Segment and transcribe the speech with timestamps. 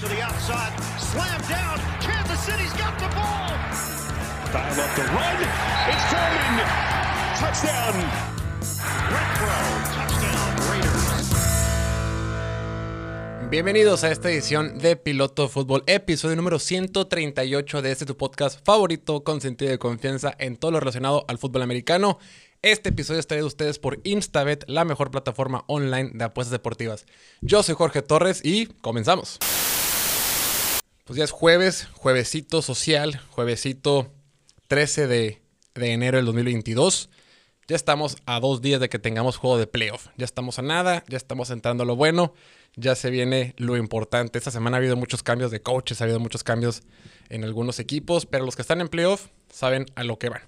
[0.00, 1.76] to the outside, slam down.
[2.00, 3.50] Kansas City's got the ball.
[4.52, 5.42] Dial up the run.
[5.90, 6.66] It's Foreman.
[7.34, 7.94] Touchdown.
[9.10, 9.58] Renfro,
[9.96, 11.10] touchdown Raiders.
[13.50, 19.24] Bienvenidos a esta edición de Piloto Fútbol, episodio número 138 de este tu podcast favorito
[19.24, 22.18] con sentido de confianza en todo lo relacionado al fútbol americano.
[22.62, 27.04] Este episodio está traído a ustedes por Instabet, la mejor plataforma online de apuestas deportivas.
[27.40, 29.40] Yo soy Jorge Torres y comenzamos.
[31.08, 34.12] Pues ya es jueves, juevesito social, juevesito
[34.66, 35.40] 13 de,
[35.74, 37.08] de enero del 2022.
[37.66, 40.08] Ya estamos a dos días de que tengamos juego de playoff.
[40.18, 42.34] Ya estamos a nada, ya estamos entrando a lo bueno,
[42.76, 44.36] ya se viene lo importante.
[44.36, 46.82] Esta semana ha habido muchos cambios de coaches, ha habido muchos cambios
[47.30, 50.42] en algunos equipos, pero los que están en playoff saben a lo que van.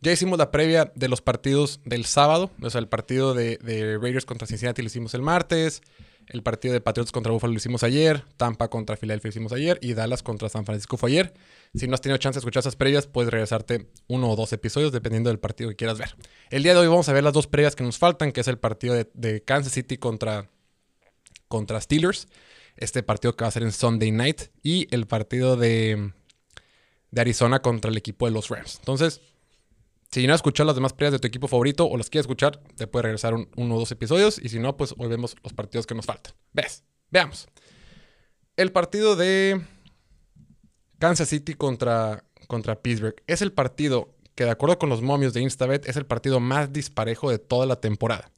[0.00, 3.96] Ya hicimos la previa de los partidos del sábado, o sea, el partido de, de
[3.96, 5.82] Raiders contra Cincinnati lo hicimos el martes,
[6.28, 9.78] el partido de Patriots contra Buffalo lo hicimos ayer, Tampa contra Philadelphia lo hicimos ayer
[9.82, 11.34] y Dallas contra San Francisco fue ayer.
[11.74, 14.92] Si no has tenido chance de escuchar esas previas, puedes regresarte uno o dos episodios
[14.92, 16.14] dependiendo del partido que quieras ver.
[16.50, 18.48] El día de hoy vamos a ver las dos previas que nos faltan, que es
[18.48, 20.48] el partido de, de Kansas City contra,
[21.48, 22.28] contra Steelers,
[22.76, 26.12] este partido que va a ser en Sunday Night y el partido de,
[27.10, 28.76] de Arizona contra el equipo de los Rams.
[28.80, 29.20] Entonces,
[30.20, 32.60] si no has escuchado las demás previas de tu equipo favorito o las quieres escuchar,
[32.76, 34.38] te puedes regresar un- uno o dos episodios.
[34.42, 36.34] Y si no, pues hoy vemos los partidos que nos faltan.
[36.52, 36.84] ¿Ves?
[37.10, 37.48] Veamos.
[38.56, 39.60] El partido de
[40.98, 45.40] Kansas City contra, contra Pittsburgh es el partido que, de acuerdo con los momios de
[45.42, 48.30] Instabet, es el partido más disparejo de toda la temporada.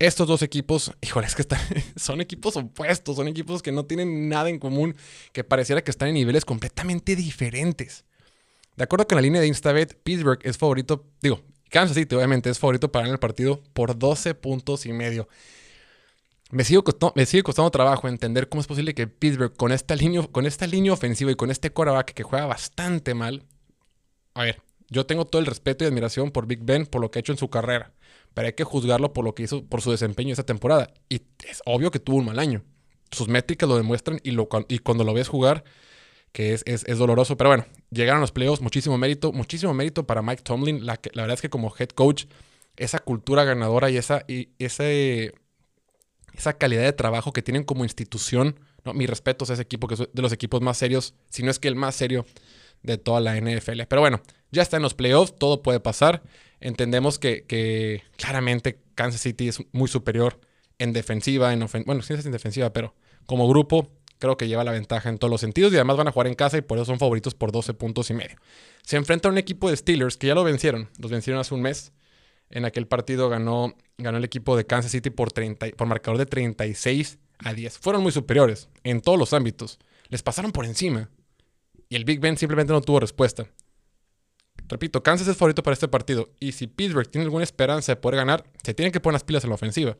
[0.00, 1.60] Estos dos equipos, híjole, es que están,
[1.96, 4.96] son equipos opuestos, son equipos que no tienen nada en común,
[5.32, 8.04] que pareciera que están en niveles completamente diferentes.
[8.76, 12.58] De acuerdo con la línea de Instabet, Pittsburgh es favorito, digo, Kansas City obviamente es
[12.58, 15.28] favorito para ganar el partido por 12 puntos y medio.
[16.50, 19.96] Me sigue, costando, me sigue costando trabajo entender cómo es posible que Pittsburgh con esta
[19.96, 23.44] línea, con esta línea ofensiva y con este quarterback que juega bastante mal.
[24.34, 27.18] A ver, yo tengo todo el respeto y admiración por Big Ben por lo que
[27.18, 27.92] ha hecho en su carrera,
[28.34, 30.92] pero hay que juzgarlo por lo que hizo, por su desempeño esta temporada.
[31.08, 32.62] Y es obvio que tuvo un mal año.
[33.10, 35.64] Sus métricas lo demuestran y, lo, y cuando lo ves jugar,
[36.34, 37.36] que es, es, doloroso.
[37.36, 40.84] Pero bueno, llegaron los playoffs, muchísimo mérito, muchísimo mérito para Mike Tomlin.
[40.84, 42.24] La, verdad es que como head coach,
[42.76, 44.26] esa cultura ganadora y esa,
[44.58, 44.82] esa
[46.58, 48.94] calidad de trabajo que tienen como institución, ¿no?
[48.94, 51.60] mis respetos a ese equipo, que es de los equipos más serios, si no es
[51.60, 52.26] que el más serio
[52.82, 53.82] de toda la NFL.
[53.88, 56.24] Pero bueno, ya está en los playoffs, todo puede pasar.
[56.58, 60.40] Entendemos que, claramente Kansas City es muy superior
[60.78, 61.86] en defensiva, en ofensiva.
[61.86, 62.92] Bueno, sí es en defensiva, pero
[63.24, 66.12] como grupo creo que lleva la ventaja en todos los sentidos y además van a
[66.12, 68.36] jugar en casa y por eso son favoritos por 12 puntos y medio.
[68.82, 71.62] Se enfrenta a un equipo de Steelers que ya lo vencieron, los vencieron hace un
[71.62, 71.92] mes.
[72.50, 76.26] En aquel partido ganó, ganó el equipo de Kansas City por, 30, por marcador de
[76.26, 77.78] 36 a 10.
[77.78, 79.78] Fueron muy superiores en todos los ámbitos.
[80.08, 81.10] Les pasaron por encima.
[81.88, 83.46] Y el Big Ben simplemente no tuvo respuesta.
[84.68, 86.30] Repito, Kansas es favorito para este partido.
[86.38, 89.44] Y si Pittsburgh tiene alguna esperanza de poder ganar, se tienen que poner las pilas
[89.44, 89.96] en la ofensiva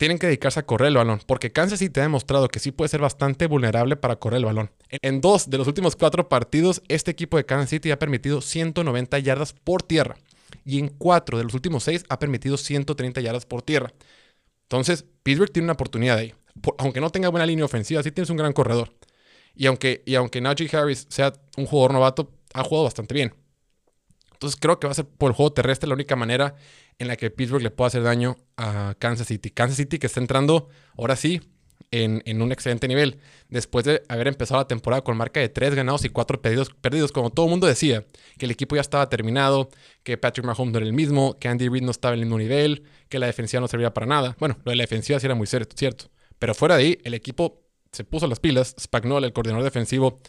[0.00, 2.88] tienen que dedicarse a correr el balón, porque Kansas City ha demostrado que sí puede
[2.88, 4.70] ser bastante vulnerable para correr el balón.
[4.88, 9.18] En dos de los últimos cuatro partidos, este equipo de Kansas City ha permitido 190
[9.18, 10.16] yardas por tierra,
[10.64, 13.92] y en cuatro de los últimos seis ha permitido 130 yardas por tierra.
[14.62, 16.32] Entonces, Pittsburgh tiene una oportunidad ahí.
[16.78, 18.94] Aunque no tenga buena línea ofensiva, sí tienes un gran corredor.
[19.54, 23.34] Y aunque, y aunque Najee Harris sea un jugador novato, ha jugado bastante bien.
[24.32, 26.54] Entonces creo que va a ser por el juego terrestre la única manera
[27.00, 29.50] en la que Pittsburgh le pueda hacer daño a Kansas City.
[29.50, 31.40] Kansas City que está entrando, ahora sí,
[31.90, 33.18] en, un excelente nivel.
[33.48, 37.10] Después de haber empezado la temporada con marca de 3 ganados y 4 perdidos, perdidos,
[37.10, 38.04] como todo el mundo decía,
[38.38, 39.70] que el equipo ya estaba terminado,
[40.02, 42.38] que Patrick Mahomes no era el mismo, que Andy Reid no estaba en el mismo
[42.38, 44.36] nivel, que la defensiva no servía para nada.
[44.38, 46.10] Bueno, lo de la defensiva sí era muy cierto, cierto.
[46.38, 47.62] Pero fuera de ahí, el equipo
[47.92, 48.76] se puso las pilas.
[48.78, 50.20] Spagnol, el coordinador defensivo,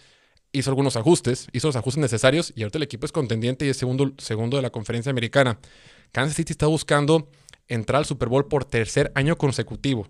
[0.54, 3.78] hizo algunos ajustes, hizo los ajustes necesarios y ahorita el equipo es contendiente y es
[3.78, 5.60] segundo, segundo de la conferencia americana.
[6.12, 7.30] Kansas City está buscando
[7.68, 10.08] entrar al Super Bowl por tercer año consecutivo.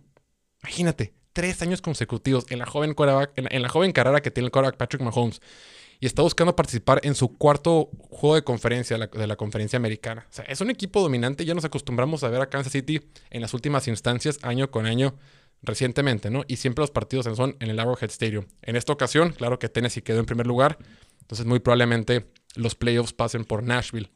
[0.63, 2.95] Imagínate, tres años consecutivos en la joven,
[3.35, 5.41] en en la joven carrera que tiene el quarterback Patrick Mahomes.
[5.99, 9.77] Y está buscando participar en su cuarto juego de conferencia de la, de la, conferencia
[9.77, 10.25] americana.
[10.31, 11.45] O sea, es un equipo dominante.
[11.45, 15.15] Ya nos acostumbramos a ver a Kansas City en las últimas instancias, año con año,
[15.61, 16.43] recientemente, ¿no?
[16.47, 18.47] Y siempre los partidos son en el Arrowhead Stadium.
[18.63, 20.79] En esta ocasión, claro que Tennessee quedó en primer lugar.
[21.21, 24.11] Entonces, muy probablemente los playoffs pasen por Nashville.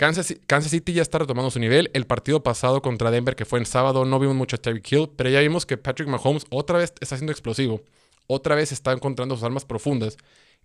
[0.00, 1.90] Kansas, City ya está retomando su nivel.
[1.92, 5.10] El partido pasado contra Denver, que fue en sábado, no vimos mucho a Terry Hill,
[5.14, 7.82] pero ya vimos que Patrick Mahomes otra vez está siendo explosivo.
[8.26, 10.16] Otra vez está encontrando sus armas profundas.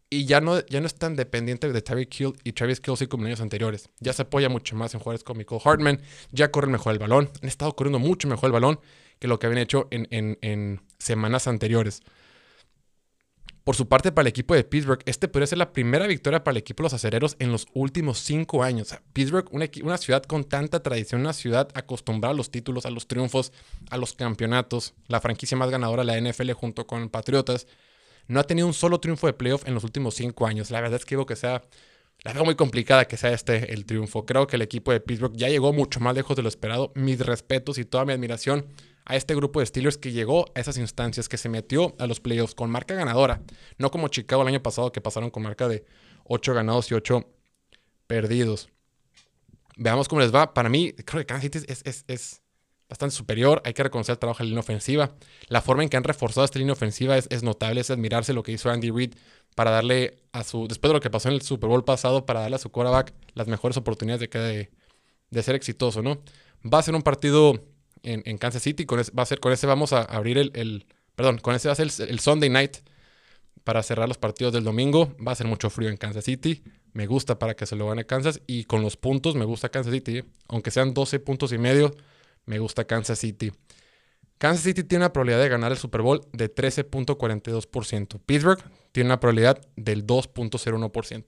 [0.09, 3.23] Y ya no, ya no es tan dependiente de Tyreek Hill y Travis Kelsey como
[3.23, 3.89] en años anteriores.
[3.99, 6.01] Ya se apoya mucho más en jugadores como Michael Hartman.
[6.31, 7.29] Ya corren mejor el balón.
[7.41, 8.79] Han estado corriendo mucho mejor el balón.
[9.19, 12.03] que lo que habían hecho en, semanas anteriores.
[13.65, 16.51] Por su parte, para el equipo de Pittsburgh, este podría ser la primera victoria para
[16.51, 18.95] el equipo de los acereros en los últimos cinco años.
[19.11, 23.51] Pittsburgh, una, ciudad con tanta tradición, una ciudad acostumbrada a los títulos, a los triunfos,
[23.89, 27.65] a los campeonatos, la franquicia más ganadora de la NFL junto con Patriotas,
[28.27, 30.69] no ha tenido un solo triunfo de playoff en los últimos cinco años.
[30.69, 31.63] La verdad es que digo que sea
[32.23, 34.27] la muy complicada que sea este el triunfo.
[34.27, 36.91] Creo que el equipo de Pittsburgh ya llegó mucho más lejos de lo esperado.
[36.93, 38.67] Mis respetos y toda mi admiración
[39.05, 42.19] a este grupo de Steelers que llegó a esas instancias, que se metió a los
[42.19, 43.41] playoffs con marca ganadora.
[43.77, 45.85] No como Chicago el año pasado que pasaron con marca de
[46.25, 47.27] 8 ganados y 8
[48.07, 48.69] perdidos.
[49.77, 50.53] Veamos cómo les va.
[50.53, 51.59] Para mí, creo que Kansas City
[52.07, 52.41] es,
[52.89, 53.61] bastante superior.
[53.65, 55.15] Hay que reconocer el trabajo de la línea ofensiva.
[55.47, 57.81] La forma en que han reforzado esta línea ofensiva es, es notable.
[57.81, 59.13] Es admirarse lo que hizo Andy Reid
[59.55, 62.41] para darle a su, después de lo que pasó en el Super Bowl pasado, para
[62.41, 64.69] darle a su quarterback las mejores oportunidades de, que
[65.29, 66.21] de, ser exitoso, ¿no?
[66.65, 67.63] Va a ser un partido
[68.05, 70.85] en, Kansas City, con va a ser, con ese vamos a abrir el,
[71.15, 72.77] perdón, con ese va a ser el, Sunday night
[73.63, 75.15] para cerrar los partidos del domingo.
[75.25, 76.63] Va a ser mucho frío en Kansas City.
[76.93, 78.41] Me gusta para que se lo gane Kansas.
[78.47, 80.19] Y con los puntos, me gusta Kansas City.
[80.19, 80.25] ¿eh?
[80.47, 81.95] Aunque sean 12 puntos y medio,
[82.45, 83.51] me gusta Kansas City.
[84.37, 88.19] Kansas City tiene una probabilidad de ganar el Super Bowl de 13.42%.
[88.25, 88.61] Pittsburgh
[88.91, 91.25] tiene una probabilidad del 2.01%.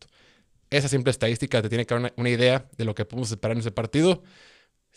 [0.69, 3.61] Esa simple estadística te tiene que dar una, idea de lo que podemos esperar en
[3.61, 4.23] ese partido.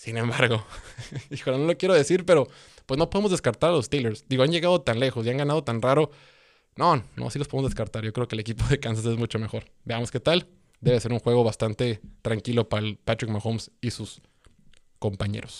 [0.00, 0.64] Sin embargo,
[1.30, 2.48] híjole, no lo quiero decir, pero
[2.86, 4.24] pues no podemos descartar a los Steelers.
[4.30, 6.10] Digo, han llegado tan lejos y han ganado tan raro.
[6.74, 8.02] No, no, sí los podemos descartar.
[8.02, 9.64] Yo creo que el equipo de Kansas es mucho mejor.
[9.84, 10.48] Veamos qué tal.
[10.80, 14.22] Debe ser un juego bastante tranquilo para Patrick Mahomes y sus
[14.98, 15.58] compañeros.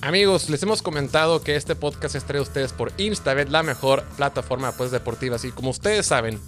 [0.00, 4.04] Amigos, les hemos comentado que este podcast es traído a ustedes por Instabet, la mejor
[4.16, 5.44] plataforma de apuestas deportivas.
[5.44, 6.38] Y como ustedes saben,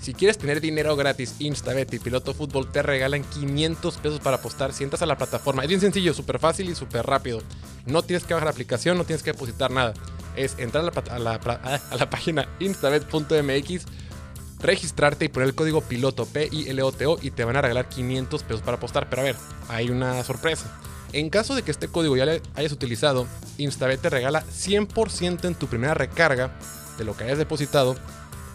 [0.00, 4.72] si quieres tener dinero gratis, Instabet y Piloto Fútbol te regalan 500 pesos para apostar
[4.72, 5.62] si entras a la plataforma.
[5.62, 7.42] Es bien sencillo, súper fácil y súper rápido.
[7.84, 9.92] No tienes que bajar la aplicación, no tienes que depositar nada.
[10.36, 13.84] Es entrar a la, a la página instabet.mx,
[14.60, 18.78] registrarte y poner el código piloto P-I-L-O-T-O y te van a regalar 500 pesos para
[18.78, 19.10] apostar.
[19.10, 19.36] Pero a ver,
[19.68, 20.80] hay una sorpresa.
[21.12, 23.26] En caso de que este código ya le hayas utilizado,
[23.58, 26.56] Instabet te regala 100% en tu primera recarga
[26.96, 27.96] de lo que hayas depositado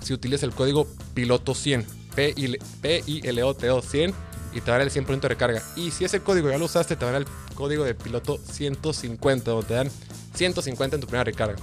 [0.05, 1.83] si utilizas el código piloto100,
[2.15, 4.13] P-I-L-O-T-O 100
[4.53, 5.63] y te dará el 100% de recarga.
[5.75, 7.25] Y si ese código ya lo usaste, te dará el
[7.55, 9.89] código de piloto 150, donde te dan
[10.35, 11.55] 150 en tu primera recarga.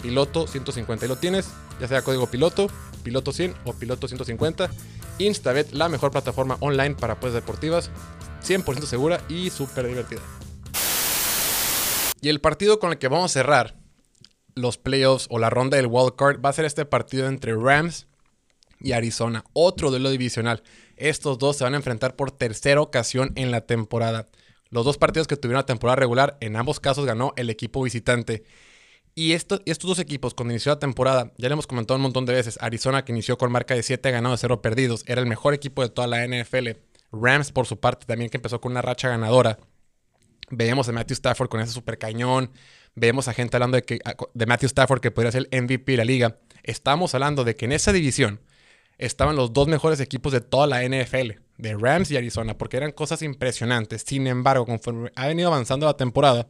[0.00, 1.48] Piloto 150 y lo tienes,
[1.80, 2.68] ya sea código piloto,
[3.02, 4.70] piloto 100 o piloto 150.
[5.18, 7.90] Instabet, la mejor plataforma online para apuestas deportivas,
[8.46, 10.20] 100% segura y súper divertida.
[12.20, 13.77] Y el partido con el que vamos a cerrar
[14.58, 18.06] los playoffs o la ronda del wild card va a ser este partido entre Rams
[18.80, 20.62] y Arizona, otro duelo divisional.
[20.96, 24.28] Estos dos se van a enfrentar por tercera ocasión en la temporada.
[24.70, 28.44] Los dos partidos que tuvieron la temporada regular, en ambos casos ganó el equipo visitante.
[29.14, 32.34] Y estos dos equipos, cuando inició la temporada, ya le hemos comentado un montón de
[32.34, 35.82] veces, Arizona que inició con marca de 7 ganados, 0 perdidos, era el mejor equipo
[35.82, 36.68] de toda la NFL.
[37.10, 39.58] Rams, por su parte, también que empezó con una racha ganadora.
[40.50, 42.52] Veíamos a Matthew Stafford con ese super cañón.
[42.94, 44.00] Vemos a gente hablando de, que,
[44.34, 46.38] de Matthew Stafford que podría ser el MVP de la liga.
[46.62, 48.40] Estamos hablando de que en esa división
[48.98, 52.92] estaban los dos mejores equipos de toda la NFL, de Rams y Arizona, porque eran
[52.92, 54.02] cosas impresionantes.
[54.06, 56.48] Sin embargo, conforme ha venido avanzando la temporada,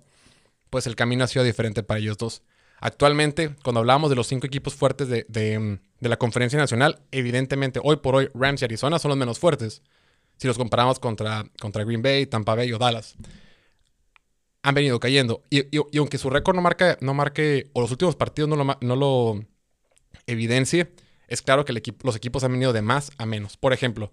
[0.71, 2.43] pues el camino ha sido diferente para ellos dos.
[2.81, 7.97] Actualmente, cuando hablamos de los cinco equipos fuertes de, de la conferencia nacional, evidentemente hoy
[7.97, 9.83] por hoy Rams y Arizona son los menos fuertes
[10.39, 13.17] si los comparamos contra, contra Green Bay, Tampa Bay o Dallas.
[14.63, 15.43] Han venido cayendo.
[15.51, 15.65] Y,
[15.97, 19.45] aunque su récord no, marca, no marque, o los últimos partidos no lo, no lo
[20.27, 20.93] evidencie,
[21.29, 21.73] es claro que
[22.03, 23.57] los equipos han venido de más a menos.
[23.57, 24.13] Por ejemplo,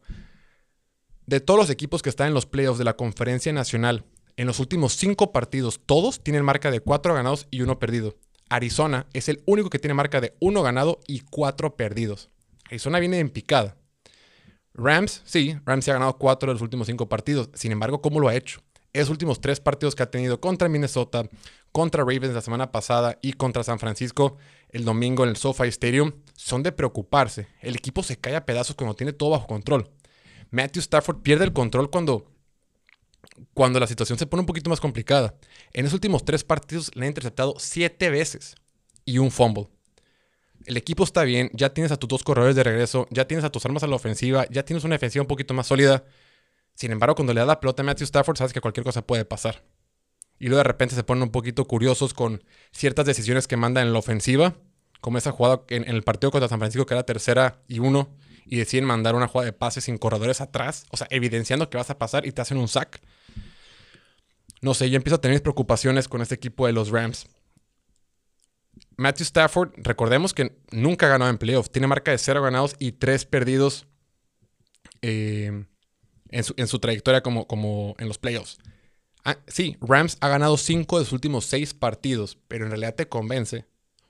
[1.26, 4.06] de todos los equipos que están en los playoffs de la conferencia nacional,
[4.38, 8.16] en los últimos cinco partidos, todos tienen marca de cuatro ganados y uno perdido.
[8.50, 12.30] Arizona es el único que tiene marca de uno ganado y cuatro perdidos.
[12.66, 13.78] Arizona viene en picada.
[14.74, 17.50] Rams, sí, Rams se ha ganado cuatro de los últimos cinco partidos.
[17.54, 18.62] Sin embargo, ¿cómo lo ha hecho?
[18.96, 21.30] Esos últimos tres partidos que ha tenido contra Minnesota,
[21.74, 24.38] contra Ravens la semana pasada y contra San Francisco
[24.70, 27.50] el domingo en el SoFi Stadium son de preocuparse.
[27.60, 29.92] El equipo se cae a pedazos cuando tiene todo bajo control.
[30.50, 32.32] Matthew Stafford pierde el control cuando,
[33.54, 35.36] cuando la situación se pone un poquito más complicada.
[35.74, 38.56] En esos últimos tres partidos le ha interceptado siete veces
[39.04, 39.68] y un fumble
[40.66, 43.52] el equipo está bien, ya tienes a tus dos corredores de regreso, ya tienes a
[43.52, 46.04] tus armas a la ofensiva, ya tienes una defensiva un poquito más sólida.
[46.76, 49.26] Sin embargo, cuando le da la pelota a Matthew Stafford, sabes que cualquier cosa puede
[49.26, 49.64] pasar.
[50.38, 53.94] Y luego de repente se ponen un poquito curiosos con ciertas decisiones que manda en
[53.94, 54.56] la ofensiva,
[55.00, 58.10] como esa jugada en, el partido contra San Francisco que era tercera y uno,
[58.46, 61.90] y deciden mandar una jugada de pases sin corredores atrás, o sea, evidenciando que vas
[61.90, 63.02] a pasar y te hacen un sack.
[64.62, 67.28] No sé, yo empiezo a tener mis preocupaciones con este equipo de los Rams.
[68.98, 71.70] Matthew Stafford, recordemos que nunca ganado en playoff.
[71.70, 73.88] Tiene marca de 0 ganados y 3 perdidos
[75.02, 75.66] eh,
[76.30, 78.58] en, su, en, su, trayectoria como, como en los playoffs.
[79.24, 83.08] Ah, sí, Rams ha ganado 5 de sus últimos 6 partidos, pero en realidad te
[83.08, 83.66] convence.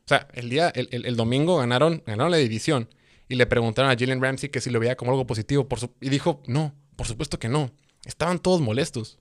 [0.05, 2.89] O sea, el, día, el, el, el, domingo ganaron, ganaron la división
[3.27, 5.67] y le preguntaron a Jalen Ramsey que si lo veía como algo positivo.
[5.67, 7.71] Por su, y dijo, no, por supuesto que no.
[8.05, 9.19] Estaban todos molestos.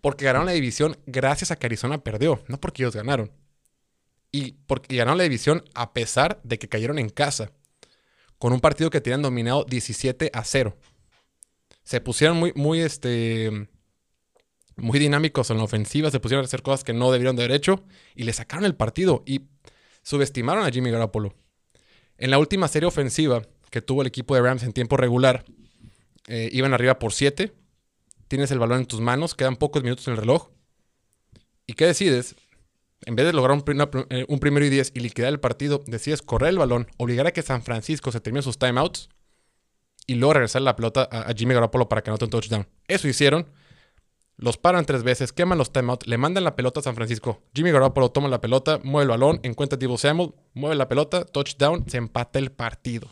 [0.00, 3.32] Porque ganaron la división gracias a que Arizona perdió, no porque ellos ganaron.
[4.32, 7.52] Y porque ganaron la división a pesar de que cayeron en casa.
[8.38, 10.76] Con un partido que tenían dominado 17 a 0.
[11.84, 13.68] Se pusieron muy, muy, este,
[14.76, 16.10] muy dinámicos en la ofensiva.
[16.10, 17.84] Se pusieron a hacer cosas que no debieron de haber hecho.
[18.14, 19.22] Y le sacaron el partido.
[19.26, 19.42] Y
[20.02, 21.34] subestimaron a Jimmy Garoppolo.
[22.16, 25.44] En la última serie ofensiva que tuvo el equipo de Rams en tiempo regular,
[26.28, 27.52] eh, iban arriba por 7.
[28.28, 30.48] Tienes el balón en tus manos, quedan pocos minutos en el reloj.
[31.66, 32.36] ¿Y qué decides?
[33.04, 36.22] En vez de lograr un, eh, un primero y 10 y liquidar el partido, decides
[36.22, 39.10] correr el balón, obligar a que San Francisco se termine sus timeouts
[40.06, 42.66] y luego regresar la pelota a, Jimmy Garoppolo para que anote un touchdown.
[42.88, 43.46] Eso hicieron.
[44.36, 47.42] Los paran tres veces, queman los timeouts, le mandan la pelota a San Francisco.
[47.54, 51.24] Jimmy Garoppolo toma la pelota, mueve el balón, encuentra a Divo Samuel, mueve la pelota,
[51.24, 53.08] touchdown, se empata el partido.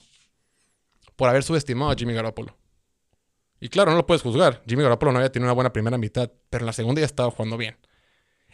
[1.14, 2.56] Por haber subestimado a Jimmy Garoppolo.
[3.60, 4.62] Y claro, no lo puedes juzgar.
[4.66, 7.30] Jimmy Garoppolo no había tenido una buena primera mitad, pero en la segunda ya estaba
[7.30, 7.76] jugando bien.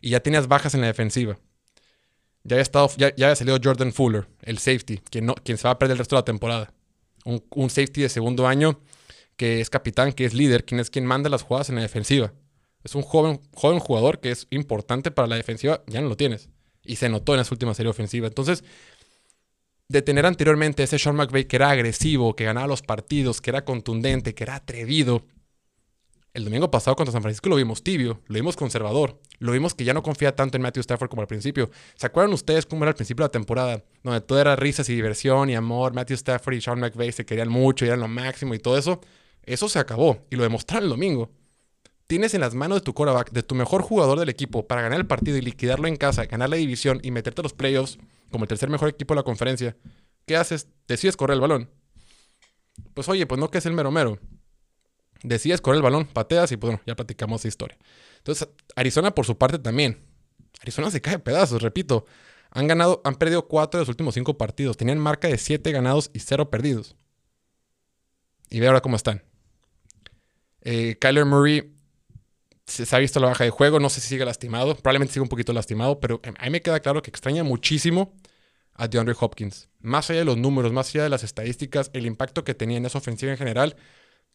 [0.03, 1.39] Y ya tenías bajas en la defensiva.
[2.45, 5.67] Ya había, estado, ya, ya había salido Jordan Fuller, el safety, quien, no, quien se
[5.67, 6.75] va a perder el resto de la temporada.
[7.29, 8.81] Un, safety de segundo año
[9.37, 12.33] que es capitán, que es líder, quien es quien manda las jugadas en la defensiva.
[12.83, 16.49] Es un joven, joven jugador que es importante para la defensiva, ya no lo tienes.
[16.83, 18.27] Y se notó en esa última serie ofensiva.
[18.27, 18.65] Entonces,
[19.89, 23.65] de tener anteriormente ese Sean McVay que era agresivo, que ganaba los partidos, que era
[23.65, 25.25] contundente, que era atrevido.
[26.35, 29.85] El domingo pasado contra San Francisco lo vimos tibio, lo vimos conservador, lo vimos que
[29.85, 31.71] ya no confía tanto en Matthew Stafford como al principio.
[31.95, 33.85] ¿Se acuerdan ustedes cómo era al principio de la temporada?
[34.03, 37.49] Donde todo era risas y diversión y amor, Matthew Stafford y Sean McVay se querían
[37.49, 39.01] mucho y eran lo máximo y todo eso.
[39.45, 41.31] Eso se acabó y lo demostraron el domingo
[42.09, 44.99] tienes en las manos de tu quarterback, de tu mejor jugador del equipo, para ganar
[44.99, 47.99] el partido y liquidarlo en casa, ganar la división y meterte a los playoffs
[48.31, 49.77] como el tercer mejor equipo de la conferencia,
[50.27, 50.69] ¿qué haces?
[50.89, 51.71] Decides correr el balón.
[52.95, 54.19] Pues oye, pues no que es el mero mero.
[55.23, 57.79] Decides correr el balón, pateas y pues bueno, ya platicamos esa historia.
[58.19, 60.05] Entonces, Arizona por su parte también.
[60.61, 62.07] Arizona se cae a pedazos, repito.
[62.51, 64.77] Han ganado, han perdido cuatro de los últimos cinco partidos.
[64.77, 66.97] Tenían marca de siete ganados y cero perdidos.
[68.51, 69.23] Y ve ahora cómo están.
[70.63, 71.75] Eh, Kyler Murray
[72.69, 75.29] se ha visto la baja de juego, no sé si sigue lastimado, probablemente sigue un
[75.29, 78.15] poquito lastimado, pero a mí me queda claro que extraña muchísimo
[78.75, 79.69] a DeAndre Hopkins.
[79.81, 82.87] Más allá de los números, más allá de las estadísticas, el impacto que tenía en
[82.87, 83.77] esa ofensiva en general,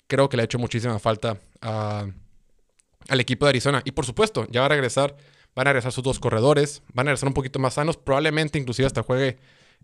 [0.07, 3.81] creo que le ha hecho muchísima falta al equipo de Arizona.
[3.85, 5.15] Y por supuesto, ya va a regresar,
[5.55, 8.85] van a regresar sus dos corredores, van a regresar un poquito más sanos, probablemente inclusive
[8.85, 9.37] hasta juegue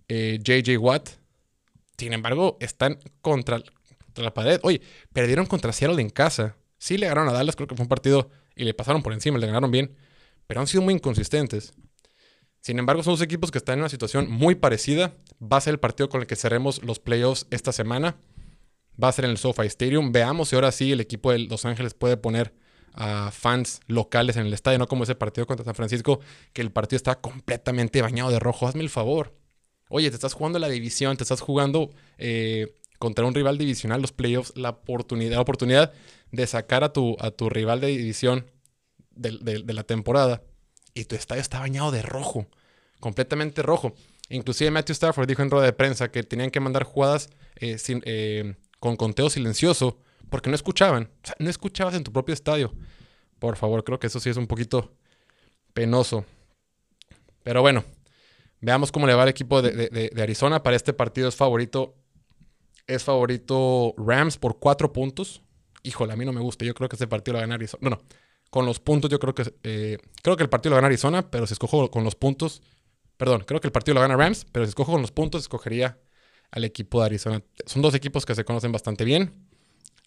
[0.08, 1.10] eh, JJ Watt.
[1.98, 3.62] Sin embargo, están contra,
[4.06, 4.60] contra la pared.
[4.64, 4.82] Oye,
[5.14, 6.56] perdieron contra Seattle en casa.
[6.78, 9.38] Sí le ganaron a Dallas, creo que fue un partido y le pasaron por encima,
[9.38, 9.96] le ganaron bien,
[10.48, 11.74] pero han sido muy inconsistentes.
[12.62, 15.14] Sin embargo, son dos equipos que están en una situación muy parecida.
[15.42, 18.18] Va a ser el partido con el que cerremos los playoffs esta semana.
[19.01, 20.12] Va a ser en el SoFi Stadium.
[20.12, 22.53] Veamos si ahora sí el equipo de Los Ángeles puede poner
[22.94, 26.20] a fans locales en el estadio, no como ese partido contra San Francisco,
[26.53, 28.68] que el partido está completamente bañado de rojo.
[28.68, 29.36] Hazme el favor.
[29.89, 34.12] Oye, te estás jugando la división, te estás jugando eh, contra un rival divisional, los
[34.12, 35.94] playoffs, la oportunidad, la oportunidad
[36.32, 38.46] de sacar a tu, a tu rival de división
[39.12, 40.44] de, la temporada
[40.94, 42.48] y tu estadio está bañado de rojo,
[43.00, 43.94] completamente rojo.
[44.29, 48.03] Inclusive Matthew Stafford dijo en rueda de prensa que tenían que mandar jugadas eh, sin,
[48.06, 51.12] eh, con conteo silencioso porque no escuchaban.
[51.24, 52.74] O sea, no escuchabas en tu propio estadio.
[53.40, 54.94] Por favor, creo que eso sí es un poquito
[55.74, 56.26] penoso.
[57.44, 57.84] Pero bueno,
[58.62, 60.62] veamos cómo le va al equipo de, Arizona.
[60.62, 61.96] Para este partido es favorito.
[62.88, 65.44] Es favorito Rams por cuatro puntos
[65.84, 66.66] híjole, a mí no me gusta.
[66.66, 67.82] Yo creo que ese partido lo va a ganar Arizona.
[67.82, 68.02] No, no.
[68.50, 69.54] Con los puntos, yo creo que.
[69.64, 72.62] Eh, creo que el partido lo gana Arizona, pero si escojo con los puntos.
[73.18, 76.00] Perdón, creo que el partido lo gana Rams, pero si escojo con los puntos, escogería
[76.51, 77.44] al equipo de Arizona.
[77.65, 79.34] Son dos equipos que se conocen bastante bien.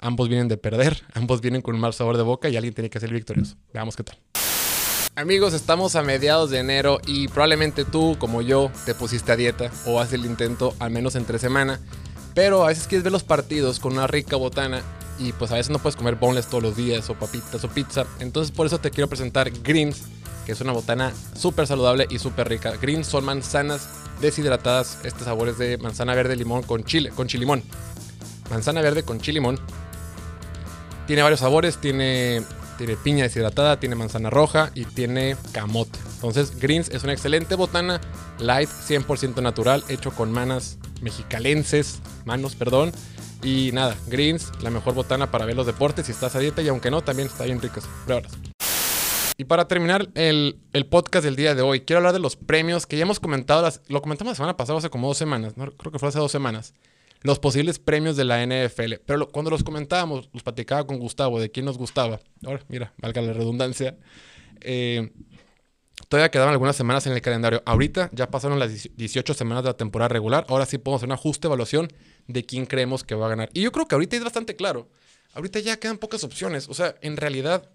[0.00, 2.90] Ambos vienen de perder, ambos vienen con un mal sabor de boca y alguien tiene
[2.90, 3.56] que ser victorioso.
[3.72, 4.18] Veamos qué tal.
[5.14, 9.70] Amigos, estamos a mediados de enero y probablemente tú, como yo, te pusiste a dieta
[9.84, 11.80] o haces el intento al menos entre semana.
[12.34, 14.82] Pero a veces quieres ver los partidos con una rica botana
[15.18, 18.06] y pues a veces no puedes comer boneless todos los días o papitas o pizza.
[18.20, 20.04] Entonces por eso te quiero presentar Greens,
[20.46, 22.72] que es una botana súper saludable y súper rica.
[22.80, 23.86] Greens son manzanas
[24.22, 27.62] deshidratadas, este sabor es de manzana verde limón con chile, con chilimón.
[28.50, 29.58] Manzana verde con chilimón.
[31.06, 32.42] Tiene varios sabores, tiene
[32.78, 35.98] tiene piña deshidratada, tiene manzana roja y tiene camote.
[36.14, 38.00] Entonces, Greens es una excelente botana,
[38.38, 42.92] light, 100% natural, hecho con manas mexicalenses, manos, perdón.
[43.42, 46.68] Y nada, Greens, la mejor botana para ver los deportes si estás a dieta y
[46.68, 47.84] aunque no, también está bien ricas.
[49.36, 52.86] Y para terminar el, el, podcast del día de hoy, quiero hablar de los premios
[52.86, 55.70] que ya hemos comentado, las, lo comentamos la semana pasada, hace como dos semanas, ¿no?
[55.72, 56.74] creo que fue hace dos semanas,
[57.22, 58.94] los posibles premios de la NFL.
[59.06, 62.20] Pero cuando los comentábamos, los platicaba con Gustavo de quién nos gustaba.
[62.44, 63.96] Ahora, mira, valga la redundancia.
[64.60, 65.10] Eh,
[66.08, 67.62] todavía quedaban algunas semanas en el calendario.
[67.64, 70.44] Ahorita ya pasaron las 18 semanas de la temporada regular.
[70.48, 71.88] Ahora sí podemos hacer una justa evaluación
[72.26, 73.50] de quién creemos que va a ganar.
[73.54, 74.88] Y yo creo que ahorita es bastante claro.
[75.34, 76.68] Ahorita ya quedan pocas opciones.
[76.68, 77.70] O sea, en realidad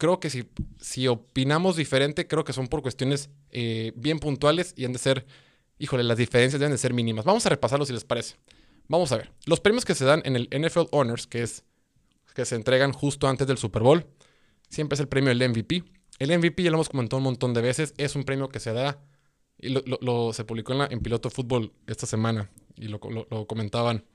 [0.00, 0.48] creo que si,
[0.80, 5.26] si opinamos diferente, creo que son por cuestiones eh, bien puntuales y han de ser,
[5.78, 7.26] híjole, las diferencias deben de ser mínimas.
[7.26, 8.36] Vamos a repasarlo si les parece.
[8.88, 9.30] Vamos a ver.
[9.44, 11.64] Los premios que se dan en el NFL Honors, que es
[12.34, 14.06] que se entregan justo antes del Super Bowl,
[14.70, 15.84] siempre es el premio del MVP.
[16.18, 18.72] El MVP, ya lo hemos comentado un montón de veces, es un premio que se
[18.72, 19.02] da,
[19.58, 24.06] y lo, se publicó en, la, en Piloto Fútbol esta semana, y lo, lo comentaban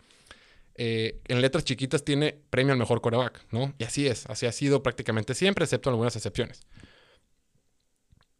[0.78, 3.74] eh, en letras chiquitas tiene premio al mejor coreback, ¿no?
[3.78, 6.62] Y así es, así ha sido prácticamente siempre, excepto en algunas excepciones.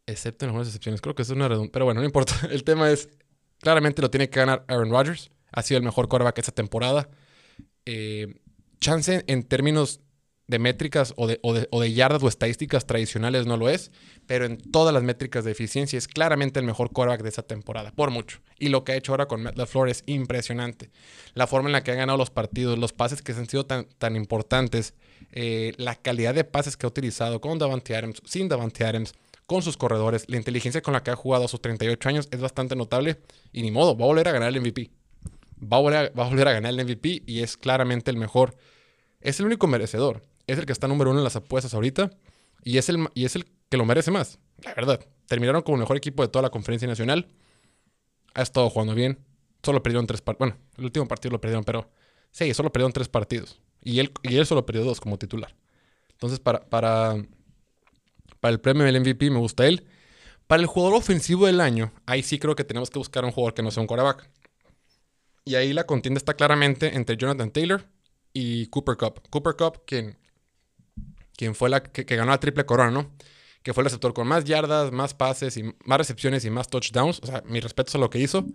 [0.06, 2.34] Excepto en algunas excepciones, creo que es una redundancia, pero bueno, no importa.
[2.50, 3.08] El tema es,
[3.60, 7.08] claramente lo tiene que ganar Aaron Rodgers, ha sido el mejor coreback esta temporada.
[7.86, 8.34] Eh,
[8.80, 10.00] chance en términos
[10.48, 13.90] de métricas o de, o, de, yardas o estadísticas tradicionales no lo es,
[14.26, 17.90] pero en todas las métricas de eficiencia es claramente el mejor quarterback de esa temporada,
[17.92, 18.38] por mucho.
[18.58, 20.90] Y lo que ha hecho ahora con Matt LaFleur es impresionante.
[21.34, 23.86] La forma en la que ha ganado los partidos, los pases que han sido tan,
[23.98, 24.94] tan importantes,
[25.32, 29.14] eh, la calidad de pases que ha utilizado con Davante Adams, sin Davante Adams,
[29.46, 32.40] con sus corredores, la inteligencia con la que ha jugado a sus 38 años es
[32.40, 33.18] bastante notable
[33.52, 34.90] y ni modo, va a volver a ganar el MVP.
[35.62, 38.56] Va va a, volver a ganar el MVP y es claramente el mejor.
[39.20, 42.10] Es el único merecedor es el que está número uno en las apuestas ahorita
[42.62, 44.38] y es el, y es el que lo merece más.
[44.62, 47.28] La verdad, terminaron como el mejor equipo de toda la conferencia nacional.
[48.34, 49.18] Ha estado jugando bien.
[49.62, 50.50] Solo perdieron tres partidos.
[50.50, 51.90] Bueno, el último partido lo perdieron, pero
[52.30, 53.60] sí, solo perdieron tres partidos.
[53.82, 55.54] Y él, y él solo perdió dos como titular.
[56.10, 57.16] Entonces, para, para,
[58.40, 59.86] para el premio del MVP me gusta él.
[60.46, 63.54] Para el jugador ofensivo del año, ahí sí creo que tenemos que buscar un jugador
[63.54, 64.28] que no sea un quarterback.
[65.44, 67.84] Y ahí la contienda está claramente entre Jonathan Taylor
[68.32, 69.22] y Cooper Cup.
[69.30, 70.16] Cooper Cup, quien
[71.36, 73.12] quien fue la que, ganó la triple corona, ¿no?
[73.62, 77.20] Que fue el receptor con más yardas, más pases y más recepciones y más touchdowns.
[77.22, 78.46] O sea, mi respeto a lo que hizo.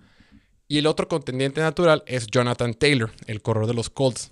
[0.68, 4.32] Y el otro contendiente natural es Jonathan Taylor, el corredor de los Colts.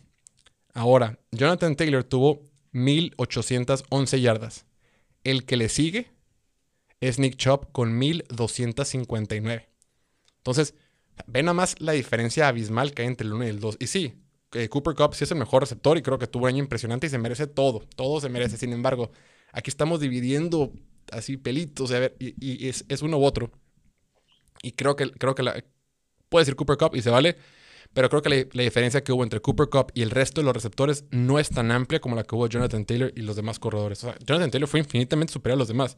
[0.73, 4.65] Ahora, Jonathan Taylor tuvo 1811 yardas.
[5.23, 6.11] El que le sigue
[7.01, 9.69] es Nick Chubb con 1259.
[10.37, 10.75] Entonces,
[11.27, 13.77] ven nada más la diferencia abismal que hay entre el 1 y el 2.
[13.79, 14.13] Y sí,
[14.69, 17.09] Cooper Cup sí es el mejor receptor y creo que tuvo un año impresionante y
[17.09, 17.83] se merece todo.
[17.95, 18.57] Todo se merece.
[18.57, 19.11] Sin embargo,
[19.51, 20.73] aquí estamos dividiendo
[21.11, 23.51] así pelitos a ver, y, es, uno u otro.
[24.61, 25.63] Y creo que, creo que la,
[26.29, 27.37] puede decir Cooper Cup y se vale,
[27.93, 30.53] pero creo que la, diferencia que hubo entre Cooper Cup y el resto de los
[30.53, 34.05] receptores no es tan amplia como la que hubo Jonathan Taylor y los demás corredores.
[34.25, 35.97] Jonathan Taylor fue infinitamente superior a los demás.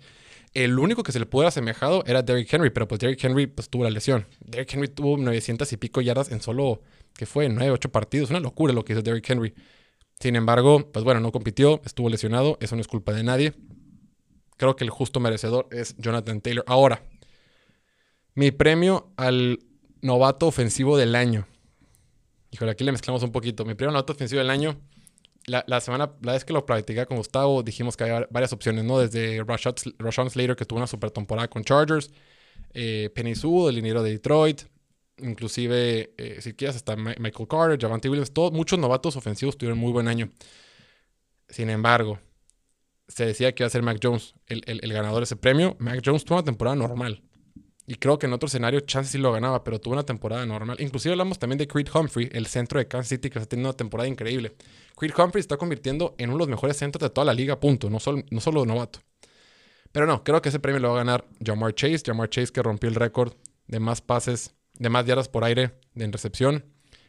[0.54, 3.48] El único que se le pudo haber asemejado era Derrick Henry, pero pues Derrick Henry
[3.48, 4.28] pues, tuvo la lesión.
[4.42, 6.82] Derrick Henry tuvo 900 y pico yardas en solo
[7.16, 8.30] que fue 9, 8 partidos.
[8.30, 9.54] Una locura lo que hizo Derrick Henry.
[10.20, 13.54] Sin embargo, pues bueno, no compitió, estuvo lesionado, eso no es culpa de nadie.
[14.58, 16.64] Creo que el justo merecedor es Jonathan Taylor.
[16.68, 17.04] Ahora,
[18.36, 19.60] mi premio al
[20.02, 21.48] novato ofensivo del año.
[22.52, 23.66] Híjole, aquí le mezclamos un poquito.
[23.66, 24.80] Mi premio novato ofensivo del año,
[25.48, 29.00] la, semana, la vez que lo platicé con Gustavo, dijimos que había varias opciones, ¿no?
[29.00, 32.12] Desde Rashawn Slater, que tuvo una super temporada con Chargers,
[32.74, 34.64] eh, Penny Sewell, el dinero de Detroit,
[35.22, 39.92] inclusive, eh, si quieres, hasta Michael Carter, Javante Williams, todos, muchos novatos ofensivos tuvieron muy
[39.92, 40.30] buen año.
[41.50, 42.20] Sin embargo,
[43.08, 45.76] se decía que iba a ser Mac Jones el, ganador de ese premio.
[45.80, 47.22] Mac Jones tuvo una temporada normal.
[47.88, 50.78] Y creo que en otro escenario Chance sí lo ganaba, pero tuvo una temporada normal.
[50.80, 53.78] Inclusive hablamos también de Creed Humphrey, el centro de Kansas City, que está teniendo una
[53.78, 54.56] temporada increíble.
[54.96, 57.90] Creed Humphrey está convirtiendo en uno de los mejores centros de toda la liga, punto.
[57.90, 59.00] No solo, no solo novato.
[59.92, 62.04] Pero no, creo que ese premio lo va a ganar Jamar Chase.
[62.06, 63.34] Jamar Chase que rompió el récord
[63.68, 66.66] de más pases de más yardas por aire en recepción,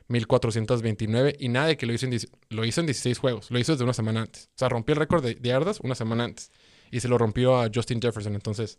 [0.09, 1.37] 1429.
[1.39, 2.19] Y nadie que lo hizo, en,
[2.51, 4.51] lo hizo en 16 juegos, lo hizo desde una semana antes.
[4.55, 6.53] O sea, rompió el récord de, yardas una semana antes.
[6.91, 8.79] Y se lo rompió a Justin Jefferson, entonces,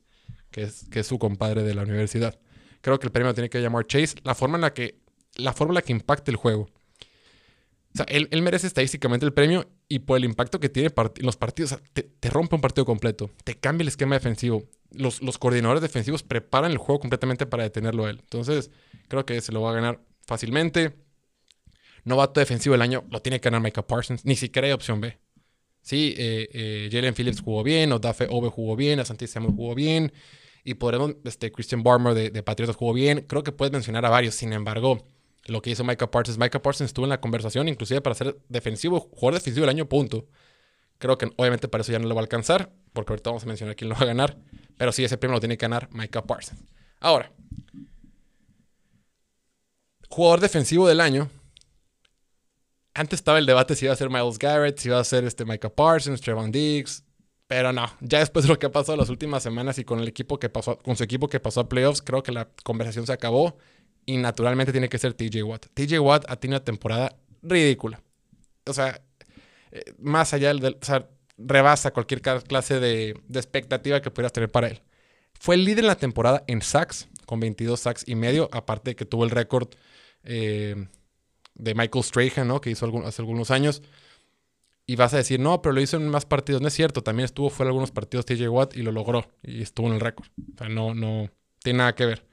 [0.51, 2.39] que es, que es su compadre de la universidad.
[2.82, 4.15] Creo que el premio tiene que llamar Chase.
[4.23, 4.99] La forma en la que,
[5.38, 6.69] la forma en la que impacta el juego.
[7.93, 11.38] O sea, él, merece estadísticamente el premio y por el impacto que tiene en los
[11.38, 16.23] partidos, te, te, rompe un partido completo, te cambia el esquema defensivo, los, coordinadores defensivos
[16.23, 18.19] preparan el juego completamente para detenerlo a él.
[18.21, 18.71] Entonces,
[19.08, 20.95] creo que se lo va a ganar fácilmente.
[22.03, 24.25] Novato defensivo del año lo tiene que ganar Micah Parsons.
[24.25, 25.17] Ni siquiera hay opción B.
[25.82, 30.13] Sí, eh, eh, Jalen Phillips jugó bien, Odafe Ove jugó bien, Asante Samuel jugó bien,
[30.63, 33.25] y podremos, este, Christian Barmer de, de, Patriotas jugó bien.
[33.27, 34.36] Creo que puedes mencionar a varios.
[34.36, 35.06] Sin embargo,
[35.45, 39.01] lo que hizo Micah Parsons, Micah Parsons estuvo en la conversación, inclusive para ser defensivo,
[39.01, 40.27] jugador defensivo del año, punto.
[40.99, 43.47] Creo que obviamente para eso ya no le va a alcanzar, porque ahorita vamos a
[43.47, 44.38] mencionar quién lo va a ganar.
[44.77, 46.62] Pero sí, ese premio lo tiene que ganar Micah Parsons.
[46.99, 47.31] Ahora,
[50.09, 51.29] jugador defensivo del año.
[52.93, 55.45] Antes estaba el debate si iba a ser Miles Garrett, si iba a ser este
[55.45, 57.03] Micah Parsons, Trevon Diggs.
[57.47, 60.07] Pero no, ya después de lo que ha pasado las últimas semanas y con el
[60.07, 63.13] equipo que pasó, con su equipo que pasó a playoffs, creo que la conversación se
[63.13, 63.57] acabó
[64.05, 65.67] y naturalmente tiene que ser TJ Watt.
[65.73, 68.01] TJ Watt ha tenido una temporada ridícula.
[68.65, 69.01] O sea,
[69.71, 74.52] eh, más allá del, o sea, rebasa cualquier clase de, de, expectativa que pudieras tener
[74.52, 74.82] para él.
[75.39, 78.96] Fue el líder en la temporada en sacks, con 22 sacks y medio, aparte de
[78.96, 79.69] que tuvo el récord
[80.24, 80.88] eh,
[81.56, 82.62] de Michael Strahan, ¿no?
[82.62, 83.82] Que hizo hace algunos años.
[84.86, 86.62] Y vas a decir, no, pero lo hizo en más partidos.
[86.62, 89.26] No es cierto, también estuvo fuera algunos partidos TJ Watt y lo logró.
[89.41, 90.28] Y estuvo en el récord.
[90.54, 92.26] O sea, no, no tiene nada que ver.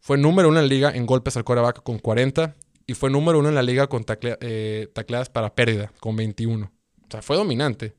[0.00, 2.54] Fue número uno en la liga en golpes al coreback con 40.
[2.86, 6.66] Y fue número uno en la liga con eh, tacleadas para pérdida con 21.
[6.66, 7.94] O sea, fue dominante.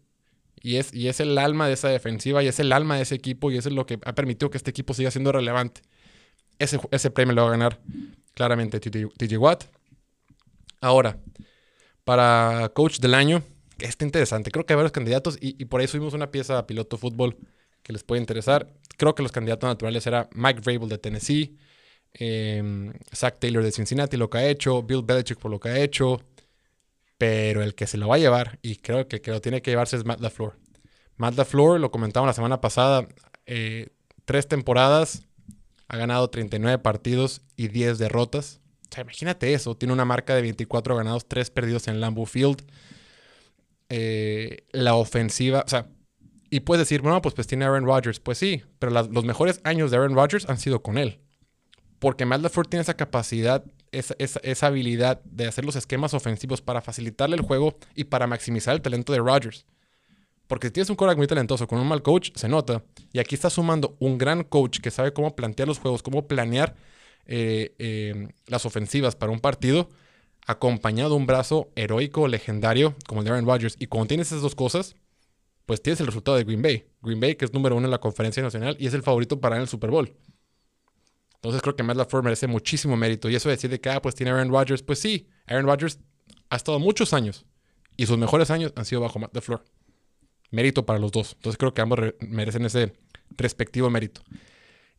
[0.67, 3.15] Y es, y es el alma de esa defensiva y es el alma de ese
[3.15, 5.79] equipo y eso es lo que ha permitido que este equipo siga siendo relevante.
[6.59, 7.79] Ese, ese premio lo va a ganar
[8.33, 9.63] claramente TJ Watt.
[10.81, 11.21] Ahora,
[12.03, 13.43] para coach del año,
[13.79, 14.51] está interesante.
[14.51, 17.37] Creo que hay varios candidatos y, por ahí subimos una pieza a piloto fútbol
[17.81, 18.67] que les puede interesar.
[18.97, 21.57] Creo que los candidatos naturales eran Mike Vrabel de Tennessee,
[22.13, 25.79] eh, Zach Taylor de Cincinnati, lo que ha hecho, Bill Belichick por lo que ha
[25.79, 26.21] hecho.
[27.17, 29.71] Pero el que se lo va a llevar, y creo que, que lo tiene que
[29.71, 30.57] llevarse, es Matt LaFleur.
[31.15, 33.07] Matt LaFleur, lo comentaba la semana pasada,
[33.45, 33.89] eh,
[34.25, 35.23] tres temporadas,
[35.87, 38.59] ha ganado 39 partidos y 10 derrotas.
[38.89, 39.75] O sea, imagínate eso.
[39.75, 42.63] Tiene una marca de 24 ganados, 3 perdidos en Lambeau Field.
[43.89, 45.87] Eh, la ofensiva, o sea,
[46.49, 48.19] y puedes decir, bueno, pues, pues tiene Aaron Rodgers.
[48.19, 51.19] Pues sí, pero los mejores años de Aaron Rodgers han sido con él.
[51.99, 57.35] Porque Matt LaFleur tiene esa capacidad, esa, habilidad de hacer los esquemas ofensivos para facilitarle
[57.35, 59.65] el juego y para maximizar el talento de Rodgers.
[60.47, 62.83] Porque si tienes un quarterback muy talentoso con un mal coach, se nota.
[63.11, 66.75] Y aquí está sumando un gran coach que sabe cómo plantear los juegos, cómo planear
[67.25, 69.89] eh, eh, las ofensivas para un partido,
[70.45, 73.75] acompañado de un brazo heroico, legendario, como el de Aaron Rodgers.
[73.79, 74.95] Y cuando tienes esas dos cosas,
[75.65, 76.85] pues tienes el resultado de Green Bay.
[77.01, 79.57] Green Bay, que es número uno en la conferencia nacional y es el favorito para
[79.57, 80.13] el Super Bowl.
[81.37, 83.29] Entonces creo que Matt LaFleur merece muchísimo mérito.
[83.29, 85.99] Y eso de decir de que, ah, pues tiene Aaron Rodgers, pues sí, Aaron Rodgers
[86.49, 87.45] ha estado muchos años.
[87.95, 89.63] Y sus mejores años han sido bajo Matt LaFleur
[90.51, 91.33] mérito para los dos.
[91.33, 92.93] Entonces creo que ambos merecen ese
[93.31, 94.21] respectivo mérito.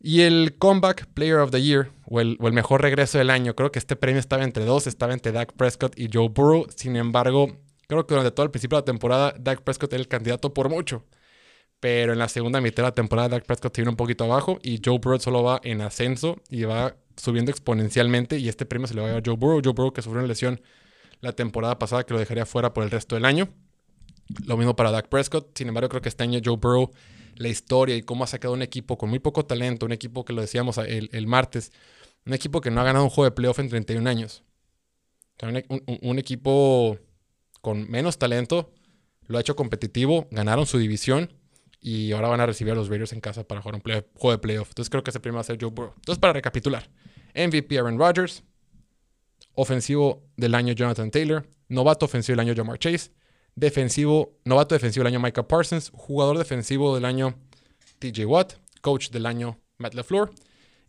[0.00, 3.80] Y el Comeback Player of the Year, o el, mejor regreso del año, creo que
[3.80, 6.66] este premio estaba entre dos, estaba entre Dak Prescott y Joe Burrow.
[6.74, 7.56] Sin embargo,
[7.88, 10.68] creo que durante todo el principio de la temporada, Dak Prescott era el candidato por
[10.68, 11.04] mucho.
[11.80, 14.58] Pero en la segunda mitad de la temporada, Dak Prescott se vino un poquito abajo
[14.62, 18.38] y Joe Burrow solo va en ascenso y va subiendo exponencialmente.
[18.38, 19.60] Y este premio se le va a Joe Burrow.
[19.62, 20.60] Joe Burrow que sufrió una lesión
[21.20, 23.48] la temporada pasada que lo dejaría fuera por el resto del año.
[24.44, 25.56] Lo mismo para Dak Prescott.
[25.56, 26.90] Sin embargo, creo que este año Joe Burrow,
[27.36, 30.32] la historia y cómo ha sacado un equipo con muy poco talento, un equipo que
[30.32, 31.72] lo decíamos el, martes,
[32.26, 34.42] un equipo que no ha ganado un juego de playoff en 31 años.
[36.02, 36.98] un, equipo
[37.60, 38.72] con menos talento,
[39.26, 41.32] lo ha hecho competitivo, ganaron su división
[41.80, 44.38] y ahora van a recibir a los Raiders en casa para jugar un juego de
[44.38, 44.68] playoff.
[44.70, 45.94] Entonces creo que ese primero va a ser Joe Burrow.
[45.96, 46.90] Entonces, para recapitular,
[47.34, 48.42] MVP Aaron Rodgers,
[49.54, 53.12] ofensivo del año Jonathan Taylor, novato ofensivo del año Jamar Chase,
[53.54, 57.34] defensivo, novato defensivo del año Micah Parsons, jugador defensivo del año
[57.98, 60.30] TJ Watt, coach del año Matt LaFleur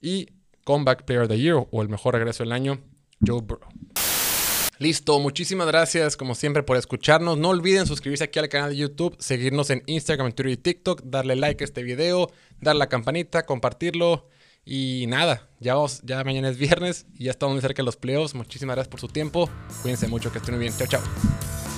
[0.02, 0.28] y
[0.63, 2.80] comeback player of the year o el mejor regreso del año
[3.25, 3.69] Joe Burrow.
[4.80, 7.38] Listo, muchísimas gracias como siempre por escucharnos.
[7.38, 11.36] No olviden suscribirse aquí al canal de YouTube, seguirnos en Instagram, Twitter y TikTok, darle
[11.36, 14.30] like a este video, darle la campanita, compartirlo.
[14.63, 18.36] Y nada, ya, ya mañana es viernes y ya estamos muy cerca de los playoffs.
[18.36, 19.50] Muchísimas gracias por su tiempo.
[19.82, 20.74] Cuídense mucho, que estén muy bien.
[20.78, 21.68] Chao, chao.